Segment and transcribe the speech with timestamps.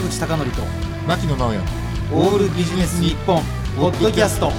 [0.00, 0.62] 坂口孝則と
[1.06, 1.58] 牧野直哉
[2.12, 3.42] オールビジネス日本
[3.76, 4.50] ポッドキャスト。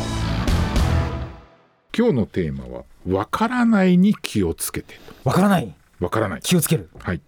[1.98, 6.42] 今日のテーマは「わからないに気をつけてわからない」わからない。
[6.42, 6.90] 気をつける？
[7.00, 7.22] はい。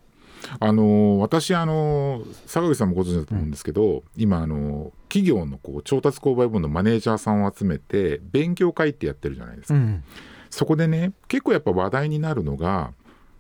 [0.59, 10.03] あのー私あのー坂口さんもご存知だと思うんですけど、今あのー企業のこう調達購買部のマネージャーさんを集めて勉強会ってやってるじゃないですか、うん。
[10.51, 12.91] そこでね結構やっぱ話題になるのが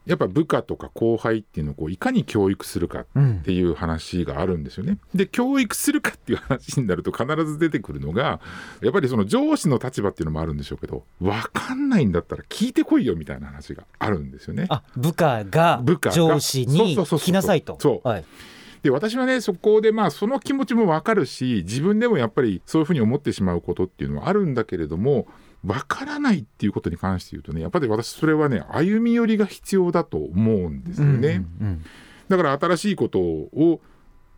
[0.05, 4.97] やっぱ部下とか後輩っていうのをこういかに教育するかっうんていう話があるんですよね。
[5.15, 8.41] で教育するかっていう話になると必ず出てくるのが
[8.81, 14.65] やっぱりその上司の立場っていうのもあるんでしょうけど分かんないんだったら聞いてこいよみたいな話があるんですよね。
[14.69, 16.15] あ部下が部下が。
[16.15, 17.19] 上司にそうそうそうそう。
[17.19, 17.77] 聞きなさいと。
[17.79, 18.07] そう。
[18.07, 18.25] はい。
[18.83, 25.25] で私はねそこでまあその気持ちも分かるし自分でもやっぱりそういうふうに思ってしまうことっていうのはあるんだけれども
[25.63, 31.45] 分からないっていうことに関して言うとねやっぱり私それはね歩み寄りが必要だと思うんですよね。
[31.61, 31.85] うんうん
[32.29, 33.81] だから新しいことを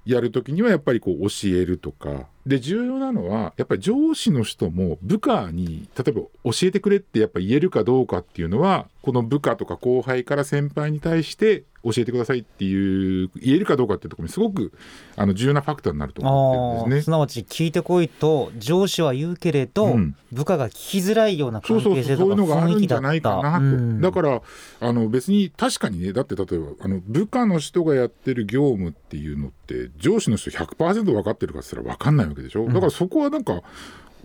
[0.06, 14.74] やるときにはやっぱりこう教えるとかで重要なのはやっぱり上司の人も部下に例えば教えてくれってやっぱ言えるかどうかっていうのはこの部下とか後輩から先輩に対して教えてくださいっていう言えるかどうかっていうところにすごく
[15.16, 17.04] あの重要なファクターになると思ってるんですね。
[17.04, 20.16] すなわち聞いてこいと上司は言うけれど、うん。
[20.32, 24.02] 部下が聞きづらいようなそうそうそう関係性とかそういうのがあるんじゃないかなと、うん。
[24.02, 24.42] だから
[24.82, 32.66] あの別に確かにねだって例えばあの部下の人がやってる業務っていうのって上司の人100%分かってるかって言ったら分かんないわけでしょ？
[32.68, 33.62] だからそこはなんか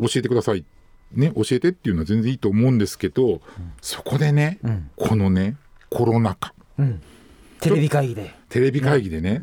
[0.01, 0.65] 教えてください。
[1.13, 3.41] ね教えてっていうのは全然いいと思うんですけど、
[3.81, 4.91] そこでね、うん。
[4.97, 5.57] このね
[5.91, 6.55] コロナ禍。
[6.79, 7.03] うん
[7.61, 8.35] テレビ会議で。
[8.49, 9.43] テレビ会議でね、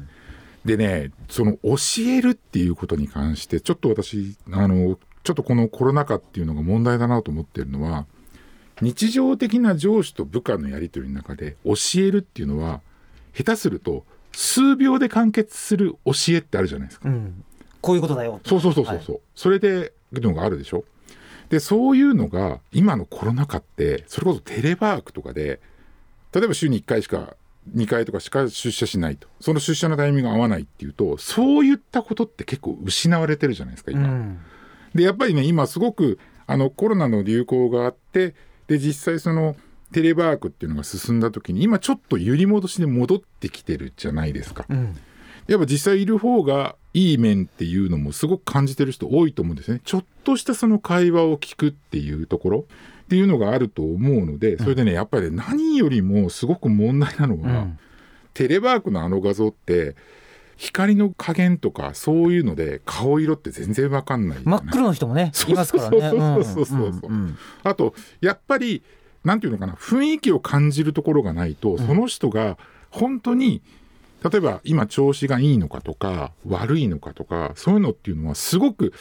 [0.66, 1.76] でねその教
[2.08, 8.06] えるっていうことに関してちょっと私あのちょっとこのコロナ禍っていうのが問題だなと思ってるのは
[8.82, 12.82] 日常的な上司と部下のやり取りの中で教えるっていうのは
[13.34, 17.10] 下手すると数秒で完結する教えってあるじゃないですか。
[17.10, 17.44] うん。
[17.82, 20.83] こういうことだよそうそうそうそうそう、それでのがあるでしょ。
[21.50, 25.60] でそういうのが今のコロナ禍ってそれこそテレワークとかで
[26.33, 27.36] 例えば週に1回しか
[27.76, 34.08] 2回とかしか出社しないとその出社のタイミングが合わないっていうとそういったことって結構失われてるじゃないですか今。
[34.08, 34.39] うん
[34.95, 36.17] でやっぱりね今すごく
[36.48, 38.33] あのコロナの流行があって
[38.67, 39.56] で実際その
[39.92, 44.66] テレワークっていうのが進んだ時に今ちょっと揺り戻しで戻ってきてるじゃないですか。
[44.70, 44.98] うん
[45.48, 49.82] やっぱ実際いる方がいい面っていうのもすごく感じてる人多いと思うんですね。
[49.83, 52.66] ちょっとしたその会話を聞くっていうところ
[53.08, 57.80] っていうのがあると思うのでそれでねやっぱりね何よりもすごく問題なのは、うん。
[58.34, 59.95] テレワークのあの画像って
[60.58, 64.60] 光の加減とかそういうので顔色って全然わかんないじゃない？
[64.62, 66.00] 真っ黒の人もねいますからね。
[66.10, 67.12] そうそうそうそう。
[67.64, 68.84] あとやっぱり
[69.24, 72.58] なんていうのかな雰囲気を感じるところがないとその人が
[72.92, 73.64] 本当に
[74.24, 78.94] 例えば今調子がいいのかとか悪いのかとかそういうのっていうのはすごく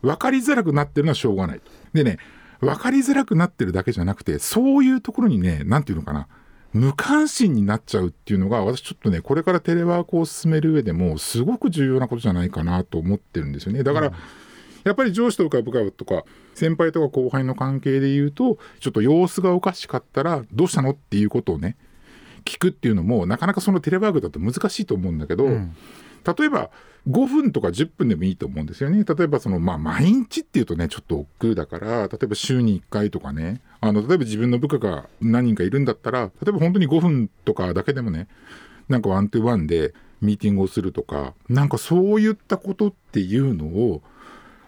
[0.00, 1.70] 分かりづらくなってるのはしょうがないと。
[1.92, 2.18] でね
[2.60, 6.28] 分かりづらくなってるだけじゃなくてそういうところにねなんていうのかな
[6.72, 13.82] 無関心になっちゃうっていうのが私ちょっとねこれからテレワークを進める上でもすごく重要なことじゃないかなと思ってるんですよね。
[13.82, 14.12] だから、
[14.84, 16.24] やっぱり上司とか部下とか
[16.54, 21.76] 先輩とか後輩の関係で言うとちょっと様子がおかしかったらどうしたのっていうことをね
[22.44, 25.76] 聞くっていうのもなかなかそのテレワークだと難しいと思うんだけど、ん
[26.24, 26.70] 例えば
[27.08, 29.04] 5分とか10分でもいいと思うんですよね。
[29.04, 38.28] 例えばそのまあ毎日っていうとねちょっと億劫だから例えば週に1回とかねあの例えば自分の部下が何人かいるんだったら例えば本当に5分とかだけでもね
[38.88, 44.02] なんかワントゥワンでミーティングをするとかなんかそういったことっていうのを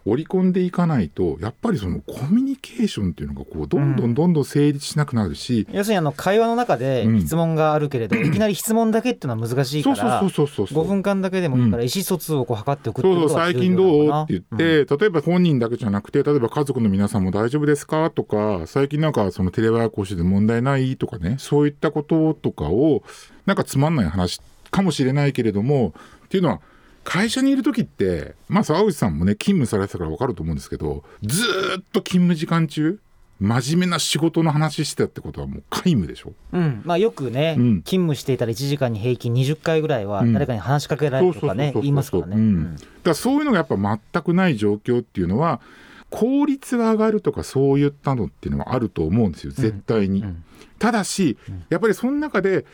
[0.04, 7.20] 織り込んでいかないとやっぱりそのコミュニケーションっていうのがこうどんどんどんどん成立しなくなるし、要するにあの会話の中でうん。
[7.20, 14.04] 質問があるけれど、 いきなり質問だけっていうのは難しいそうからそうそうそうそう5分間だけでもいいから意思疎通をこう図っておくってそうそうことが最近重要な。
[14.04, 14.24] のかなどう？
[14.24, 18.10] って言って、例えば本人だけじゃなくて例えば家族の皆さんも大丈夫ですか？
[18.10, 20.96] とか最近なんかそのテレワークをしてて問題ない？
[20.96, 21.36] とかね。
[21.38, 23.02] そういったこととかを
[23.46, 24.40] なんかつまんない話
[24.70, 25.92] かもしれないけれども
[26.24, 26.60] っていうのは
[27.04, 32.98] 会社にいる時ってまあ沢口さんもね勤務されてたから分かると思うんですけどずーっと勤務時間中
[33.40, 36.34] 真面目な仕事の話してたってことはもう皆無でしょ？
[36.52, 36.82] うん。
[36.84, 37.82] まあ、よくね、うん。
[37.82, 40.34] 勤務していたら1時間に平均20回ぐらいはうん。
[40.34, 42.36] 誰かに話しかけられるとかね言いますからね。
[42.36, 42.76] うん。
[42.76, 45.62] だからそういうのがやっぱ全くない状況っていうのは
[46.10, 50.22] 効率が上がるとかそういったのっていうのはあると思うんですよ絶対に。
[50.22, 50.44] うん。
[50.78, 51.38] ただし
[51.70, 52.66] やっぱりその中で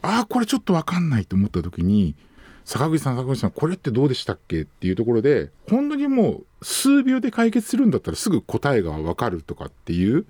[0.00, 2.16] ああこれちょっと分かんないと思った時に
[2.64, 10.26] 坂口さん坂口さんこれってどうでしたっけっていうところで本当にもう数秒で解決するんだったらすぐ答えが分かるとかっていう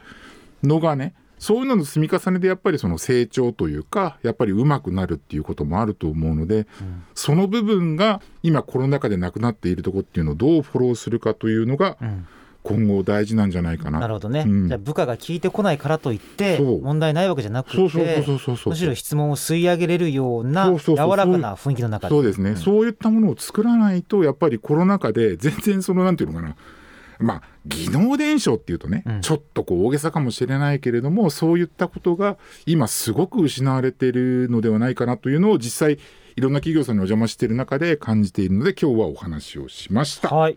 [0.62, 12.26] のがねそういうのの積み重ねでやっぱりその成長というかやっぱり上手くなるっていうこともあると思うので、うんその部分が今コロナ禍でなくなっているところっていうのをどうフォローするかというのがうん。
[12.62, 13.98] 今後大事なんじゃないかな。
[13.98, 14.68] なるほどね、うん。
[14.68, 22.14] じゃあ部下が聞いてこないからといって問題ないわけじゃなくてむしろ質問を吸い上げれるような柔らかな雰囲気の中で。
[22.14, 22.56] そうですね、ん。
[22.56, 26.56] そういったものを作らないとやっぱりコロナ禍で全然そのなんていうのかな。
[27.18, 29.20] まあ技能伝承っていうとね、うん。
[29.22, 32.36] ちょっとこう大げさかもしれないけれどもそういったことが
[32.66, 35.98] 今すごく失われているのではないかなというのを実際
[36.36, 40.28] いろんな企業さんにお邪魔している中で感じているので今日はお話をしました。
[40.34, 40.56] はい